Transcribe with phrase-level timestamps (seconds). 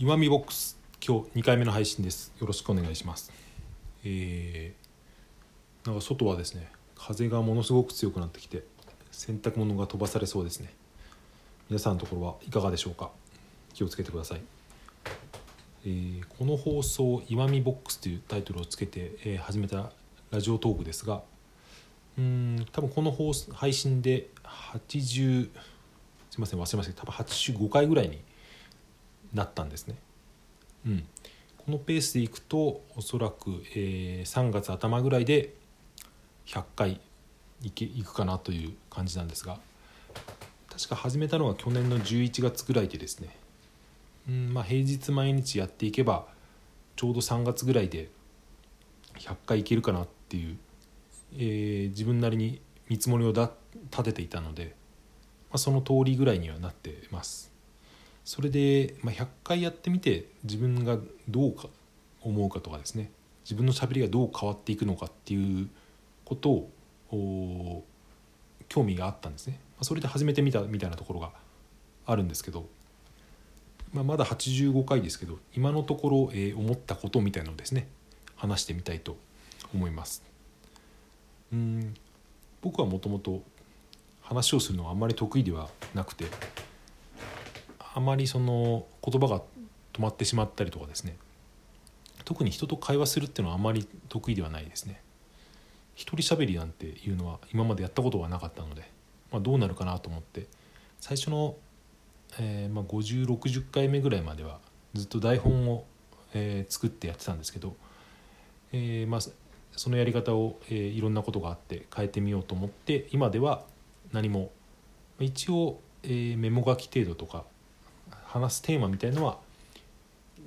[0.00, 2.32] 岩見ボックス今日2回目の配信です。
[2.40, 3.32] よろしくお願いします。
[4.04, 8.62] えー、なんか外はですね風がものすごく強くなってきて
[9.10, 10.72] 洗濯物が飛ばされそうですね。
[11.68, 13.10] 皆さんのところはいかがでしょうか？
[13.74, 14.40] 気をつけてください、
[15.84, 19.90] えーこの放送「岩見ボックス」というタイトルをつけて、えー始めた
[20.30, 21.22] ラジオトークですが
[22.16, 25.50] うん多分この放送配信で80
[26.30, 28.20] すいません忘れました多分85回ぐらいに
[29.32, 29.96] なったんですね。
[30.86, 31.06] うん、
[31.58, 35.54] このペースでいくとおそらく、えー3月頭ぐらいで
[36.46, 37.00] 100回
[37.62, 39.58] いけいくかなという感じなんですが
[40.70, 43.36] 確か始めたのは去年の11月ぐらいでですね、
[44.28, 46.26] うんまあ、平日毎日やっていけば
[46.96, 48.08] ちょうど3月ぐらいで
[49.18, 50.58] 100回いけるかなっていう、
[51.34, 53.50] えー自分なりに見積もりを立
[54.04, 54.74] てていたので、
[55.50, 57.57] まあ、その通りぐらいにはなってます。
[58.28, 60.98] それで、まあ、100回やってみて自分が
[61.30, 61.68] どうか
[62.20, 63.10] 思うかとかですね。
[63.42, 65.66] 自分のしゃべりがどう変わっていくのかっていう
[66.26, 66.68] こと
[67.10, 67.84] を
[68.68, 71.32] 興味があったんですね、まあ、それで始めてみたみたいなところが
[72.04, 72.66] あるんですけど、
[73.94, 77.88] まあ、まだ85回ですけど今のところ、えー思ったことみたいなのをですね
[78.36, 79.16] 話してみたいと
[79.72, 80.22] 思います。
[81.50, 81.94] うん
[82.60, 83.42] 僕はもともと
[84.20, 86.26] 話をするのはあんまり得意ではなくて
[87.98, 89.42] あまりその言葉が
[89.92, 91.16] 止まってしまったりとかですね。
[92.24, 95.02] 特に人と会話するっていうのはあまり得意ではないですね。
[95.96, 98.88] 一人喋りなんていうのは今までやったことがなかったので、
[99.32, 100.46] まあ、どうなるかなと思って。
[101.00, 101.56] 最初の、
[102.38, 104.60] えーまあ、5060回目ぐらいまでは
[104.94, 105.84] ずっと台本を、
[106.34, 107.74] えー作ってやってたんですけど、
[108.72, 109.20] えーまあ、
[109.72, 113.64] そのやり方を、えーいろんなことがあって変えてみようと思って今では
[114.12, 114.52] 何も
[115.18, 117.44] 一応、えーメモ書き程度とか
[118.28, 119.38] 話すテーマみたいのは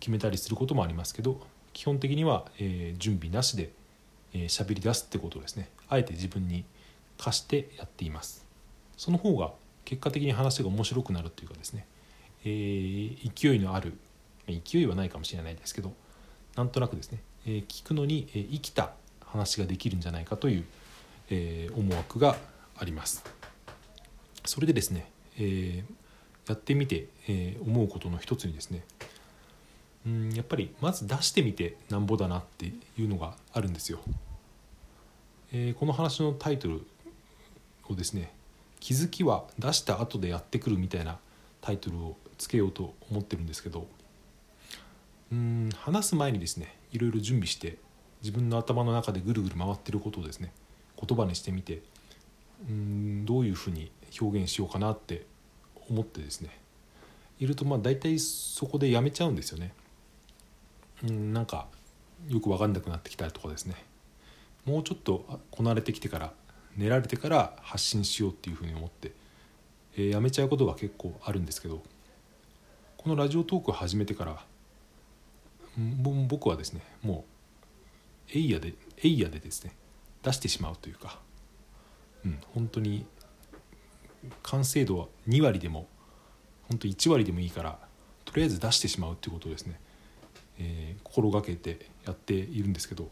[0.00, 1.40] 決めたりすることもありますけど
[1.72, 3.70] 基本的には、えー準備なしで
[4.32, 6.64] 喋、えーり出すってことですねあえて自分に
[7.18, 8.44] 課してやっています。
[8.96, 9.52] その方が
[9.84, 11.86] 結果的に話が面白くなるというかですね、
[12.44, 13.92] えー勢いのある
[14.48, 15.92] 勢いはないかもしれないですけど
[16.56, 18.92] なんとなくですね、えー聞くのに、えー生きた
[19.24, 20.64] 話ができるんじゃないかという、
[21.30, 22.36] えー思惑が
[22.78, 23.22] あります。
[24.44, 26.05] それでですね、えー
[26.48, 28.84] やってみて、えー思うことの一つにですね。
[30.06, 33.98] うんやっぱりまず出してみてなんぼだなっていうのがあるんですよ、
[35.52, 36.86] えーこの話のタイトル
[37.88, 38.32] をですね
[38.78, 41.18] 「気づきは出した後でやってくる」みたいな
[41.60, 43.88] タイトルをつけようと思ってるんですけど
[45.32, 47.78] うん話す前にですねいろいろ準備して
[48.22, 50.52] 自分の頭の中でぐるぐる回ってることをですね
[51.00, 51.82] 言葉にしてみて
[52.68, 53.90] うんどういうふうに
[54.20, 55.26] 表現しようかなって
[55.90, 56.50] 思ってですね
[57.38, 59.72] いるとまあ大体そこでやめちゃうんですよね。
[61.06, 61.66] うんなんか
[62.28, 63.74] よく分かんなくなってきたりとかですね
[64.64, 66.32] もうちょっとこなれてきてから
[66.76, 69.12] 寝られてから発信しようっていうふうに思って、
[69.96, 71.82] えーやめちゃうことが結構あるんですけど
[72.96, 74.42] このラジオトークを始めてから
[76.02, 77.24] 僕はですねも
[78.34, 79.72] うエイヤでエイヤでですね
[80.22, 81.20] 出してしまうというか、
[82.24, 83.06] うん、本当に
[84.42, 85.86] 完成度は2割でも
[86.68, 87.78] 本当1割でもいいから
[88.24, 89.80] とりあえず出してしまうっていうことをですね、
[90.58, 93.08] えー心がけてやっているんですけど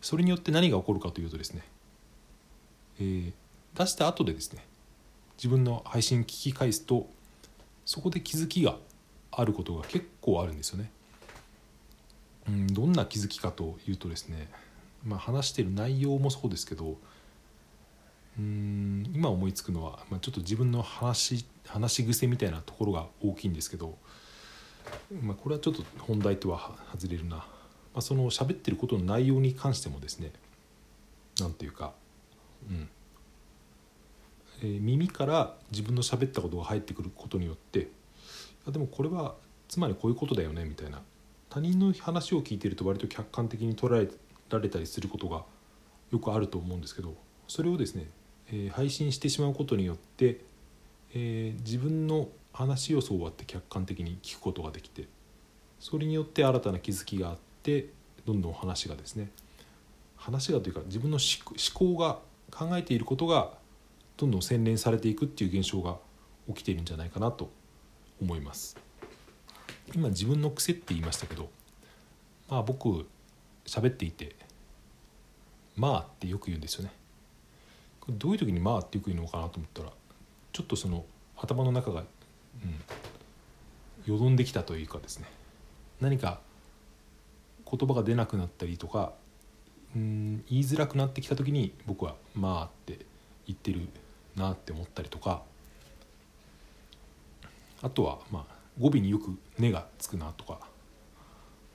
[0.00, 1.62] それによって何が起こるかというとですね、
[3.00, 3.32] えー
[3.74, 4.64] 出した後でですね
[5.36, 7.08] 自分の配信聞き返すと
[7.84, 8.76] そこで気づきが
[9.30, 10.90] あることが結構あるんですよね。
[12.48, 14.48] うん、どんな気づきかというとですね、
[15.04, 16.96] まあ、話してる内容もそうですけど
[18.38, 23.98] うん今思いつくのは、まあ、ちょっと自分の話話し癖みたいなところが大きいんですけど、
[25.20, 27.44] まあ、これはちょっと本題とは外れるな、ま
[27.96, 30.32] あ、その喋ってることの内容に関してもですね
[31.40, 31.92] なんていうか、
[32.68, 32.88] うん。
[34.62, 37.86] えー耳から自分の喋ったことが入ってくることによってい
[38.66, 39.36] やでもこれは
[39.68, 41.00] つまりこういうことだよねみたいな。
[41.50, 44.08] 他人の話を聞いてると割と客観的に捉え
[44.50, 45.44] られたりすることが
[46.10, 47.14] よくあると思うんですけど
[47.46, 48.10] それをですね、
[48.52, 50.40] え配信してしまうことによって、
[51.14, 55.06] えー自分の話をそうやって客観的に聞くことができて
[55.78, 57.90] それによって新たな気づきがあって
[58.26, 59.30] どんどん話がですね
[60.16, 62.18] 話がというか自分の思考が
[62.50, 63.52] 考えていることが
[64.16, 65.98] どんどん洗練されていくっていう現象が
[66.48, 67.50] 起きているんじゃないかなと
[68.20, 68.76] 思います。
[69.94, 71.48] 今自分の癖って言いましたけど
[72.48, 73.06] まあ僕
[73.64, 74.34] 喋っていて
[75.76, 76.92] 「まあ」ってよく言うんですよね。
[78.08, 79.92] どういう時に「まあ」ってよく言うのかなと思ったら
[80.52, 81.04] ちょっとその
[81.36, 82.04] 頭の中が、
[84.06, 85.28] うん、よどんできたというかですね。
[86.00, 86.40] 何か
[87.70, 89.12] 言葉が出なくなったりとか
[89.94, 93.04] うん言いづらくなってきた時に僕は「まあ」って
[93.46, 93.88] 言ってる
[94.36, 95.42] なって思ったりとか
[97.82, 100.60] あとはまあ語尾によく「ね」がつくなとか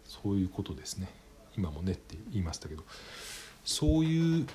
[0.06, 1.10] そういうことですね。
[1.56, 2.84] 今も「ね」って言いましたけど
[3.64, 4.48] そういう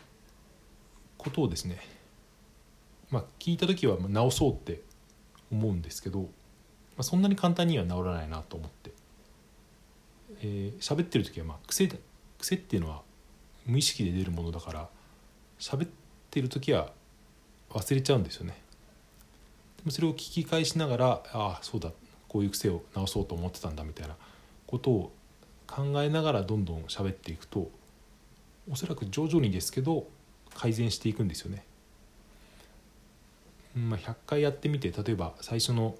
[1.28, 1.80] ことをですね
[3.10, 4.82] まあ聞いた時は直そうって
[5.50, 6.26] 思うんですけど、ま
[6.98, 8.92] あ、そんなに簡単には治らないなと思って。
[10.40, 11.88] えー、喋ってる時はまあ癖
[12.38, 13.02] 癖っていうのは
[13.66, 14.88] 無意識で出るものだから
[15.58, 15.88] 喋っ
[16.30, 16.92] てる時は
[17.70, 18.60] 忘れちゃうんですよね。
[19.78, 21.92] でもそれを聞き返しながらああそうだ
[22.28, 24.16] こういう癖を直そうと思ってたんだみたいな
[24.66, 25.12] ことを
[25.66, 27.70] 考えながらどんどん喋っていくと
[28.70, 30.06] おそらく徐々にですけど
[30.54, 31.64] 改善していくんですよね。
[33.74, 35.96] まあ、100回やってみて例えば最初の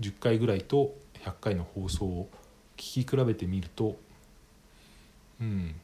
[0.00, 2.28] 10回ぐらいと100回の放送を
[2.76, 3.96] 聞き比べてみると
[5.40, 5.74] うん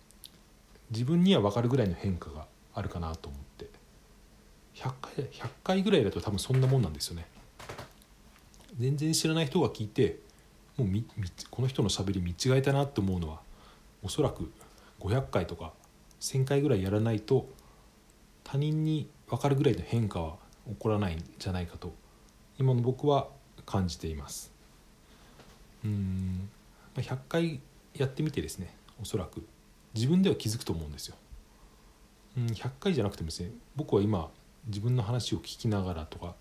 [0.90, 3.66] 自分には分かるぐらいの変化があるかなと思って
[4.74, 7.26] 100回 ,100 回ぐらいだと多分そんなもんなんですよね
[8.78, 10.18] 全然知らない人が聞いて
[10.76, 10.88] もう
[11.50, 13.40] この人のしゃべり見違えたなって思うのは
[14.02, 14.50] おそらく
[15.00, 15.72] 500回とか
[16.20, 17.48] 1,000回ぐらいやらないと
[18.50, 20.36] 他人に分かるぐらいの変化は
[20.66, 21.92] 起こらないんじゃないかと
[22.58, 23.28] 今の僕は
[23.66, 24.50] 感じています。
[25.84, 26.48] うん。
[26.96, 27.60] 100回
[27.94, 29.46] やってみてですねおそらく。
[29.94, 31.16] 自分では気づくと思うんですよ。
[32.38, 34.30] うん、100回じゃなくてもですね僕は今
[34.66, 36.34] 自分の話を聞きながらとか、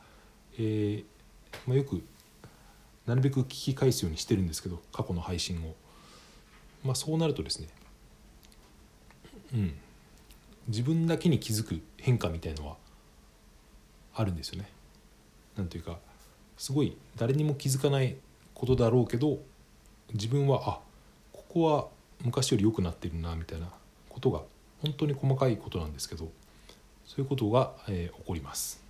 [0.57, 1.03] えー
[1.65, 2.01] まあ、よく
[3.05, 5.75] なるべく聞き返すようにしてるんですけど過去の配信を、
[6.83, 7.67] まあ、そうなるとですね
[9.53, 9.73] うん。
[10.67, 12.75] 自分だけに気づく変化みたいのは
[14.13, 14.69] あるんですよね。
[15.57, 15.97] なんというか
[16.57, 18.15] すごい誰にも気づかない
[18.53, 19.39] ことだろうけど
[20.13, 20.79] 自分はあ
[21.33, 21.87] ここは
[22.23, 23.67] 昔より良くなってるなみたいな
[24.09, 24.41] ことが
[24.81, 26.31] 本当に細かいことなんですけど
[27.05, 28.81] そういうことが、えー、起こります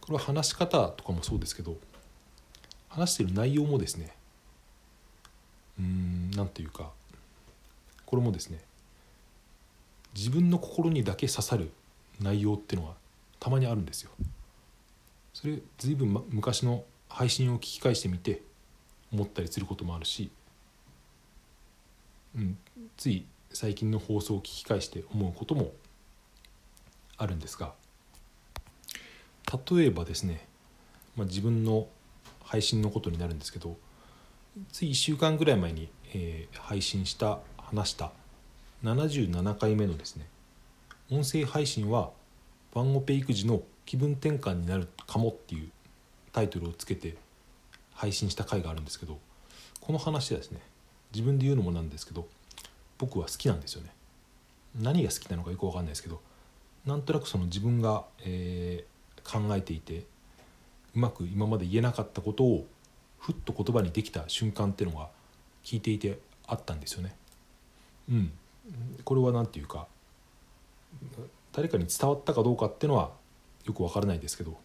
[0.00, 1.76] これは話し方とかもそうですけど
[2.88, 4.14] 話してる内容もですね
[5.78, 6.90] うん何ていうか
[8.06, 8.60] これもですね
[10.16, 11.70] 自分の心にだけ刺さる
[12.20, 12.94] 内容っていうのが
[13.38, 14.10] たまにあるんですよ。
[15.34, 18.40] それ随分、昔の配信を聞き返してみて
[19.12, 20.30] 思ったりすることもあるし、
[22.34, 22.58] うん、
[22.96, 25.72] つい最近の放送を聞き返して思うことも
[27.16, 27.72] あるんですが
[29.74, 30.46] 例えばですね、
[31.16, 31.86] まあ、自分の
[32.42, 33.76] 配信のことになるんですけど
[34.72, 38.12] つい1週間ぐらい前に、えー、配信した話した
[38.94, 40.26] 77回目のですね
[41.10, 42.10] 音声配信は
[42.72, 45.70] ワンオペ育児の気分転換になるかもっていう
[46.32, 47.16] タイトルをつけて
[47.94, 49.18] 配信した回があるんですけど
[49.80, 50.60] この話はですね
[51.12, 52.28] 自分で言うのもなんですけど
[52.98, 53.90] 僕は好きなんですよね
[54.80, 56.20] 何が好きなのかよく分かんないですけど
[56.84, 60.04] なんとなくその自分が、えー、考えていて
[60.94, 62.66] うまく今まで言えなかったことを
[63.18, 65.08] ふっと言葉にできた瞬間っていうのが
[65.64, 67.16] 聞いていてあったんですよね。
[68.08, 68.32] うん、
[69.04, 69.86] これは何て言うか
[71.52, 73.10] 誰かに伝わったかどうかっていうのは
[73.64, 74.56] よく分からないですけど、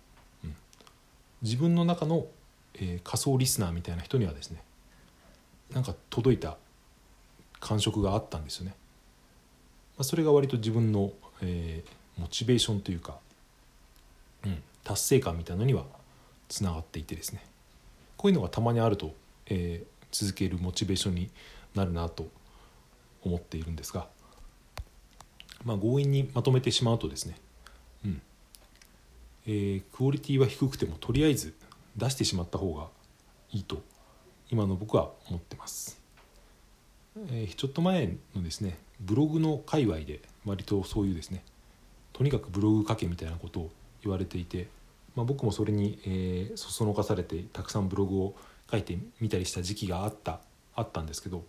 [0.44, 0.56] うん、
[1.42, 2.26] 自分の中の
[2.76, 4.62] えー、仮想リスナーみたいな人にはですね
[5.74, 6.58] なんか届いた
[7.60, 8.74] 感触があったんですよね。
[9.98, 13.18] まあ、それが割と自分の、えー、モチベーションというか、
[14.46, 15.86] うん、達成感みたいなのには
[16.50, 17.44] つながっていてですね
[18.18, 19.14] こういうのがたまにあると、
[19.46, 21.30] えー、続けるモチベーションに
[21.76, 22.28] なるなと
[23.24, 24.08] 思っているんですが、
[25.64, 27.36] まあ、強引にまとめてしまうとですね、
[28.06, 28.22] うん
[29.48, 31.54] えー、クオリティは低くてもとりあえず
[31.98, 32.88] 出してしまった方が
[33.52, 33.82] いいと
[34.50, 36.00] 今の僕は思ってます。
[37.30, 41.44] えー、ちょっと前のですねブログの界隈で割とそういうですね
[42.14, 44.68] とにかくブログ書けみたいなことを言われていて、
[45.16, 48.36] まあ、僕もそれに、えー、そそのかされてたくさんブログを
[48.72, 50.40] 書いてみたりした時期があった
[50.74, 51.44] あったんですけど、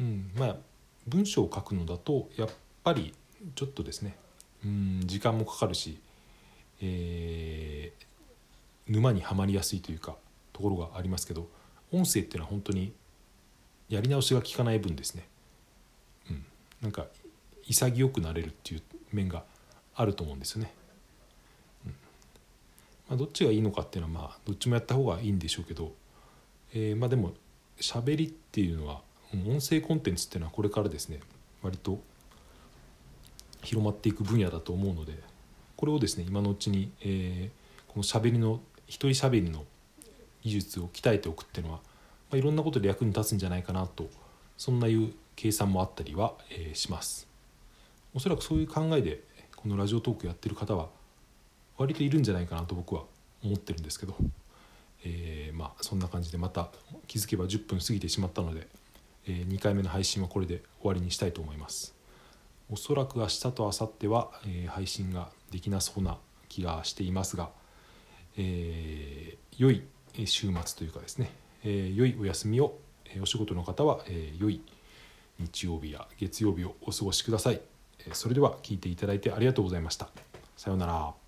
[0.00, 0.56] うんまあ、
[1.06, 2.48] 文章を書くのだとやっ
[2.82, 3.14] ぱり
[3.54, 4.16] ちょっとですね
[4.64, 5.98] うん時間もかかるし、
[6.80, 10.16] えー、沼にはまりやすいというか
[10.52, 11.48] ところがありますけど
[11.92, 12.92] 音声っていうのは本当に
[13.88, 15.26] やり直しが効かない分ですね、
[16.30, 16.44] うん、
[16.80, 17.06] なんか
[17.66, 18.82] 潔くなれるっていう
[19.12, 19.44] 面が
[19.94, 20.72] あると思うんですよね。
[21.86, 21.94] うん
[23.08, 25.92] まあ、どっちがいいのかっていうのはまあどっちもやった方がいいんでしょうけど、
[26.74, 27.32] えー、まあでも
[27.78, 29.02] 喋りっていうのは
[29.46, 31.20] 音声コンテンツっていうのはこれからですね
[31.62, 31.98] 割と
[33.62, 35.18] 広まっていく分野だと思うので
[35.76, 39.64] これをですね今のうちに、えー、この喋りの一人喋りの
[40.42, 41.80] 技術を鍛えておくっていうのは
[42.34, 44.08] あ、いろんなことで役に立つんじゃないかなと
[44.56, 47.26] そんないう計算もあったりは、えーします。
[48.14, 49.20] おそらくそういう考えで
[49.56, 50.88] このラジオトークやってる方は
[51.76, 53.02] 割といるんじゃないかなと僕は
[53.42, 54.14] 思ってるんですけど、
[55.04, 56.68] えーまあそんな感じでまた
[57.06, 58.68] 気づけば10分過ぎてしまったので、
[59.26, 61.94] え2回目の配信はこれで終わりにしたいと思います
[62.70, 66.16] おそらく明日と明後日は、え配信ができなそうな
[66.48, 67.50] 気がしていますが、
[68.36, 69.84] えー良い
[70.24, 71.30] 週末というかですね、
[71.62, 74.62] えー良いお休みを、えお仕事の方は、えー良い
[75.38, 77.60] 日曜日や月曜日をお過ごしください。
[78.06, 80.08] えそれでは聞いていただいてありがとうございました。
[80.56, 81.23] さようなら。